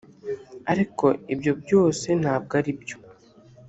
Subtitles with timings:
[0.71, 2.97] ariko ibyo byose ntabwo aribyo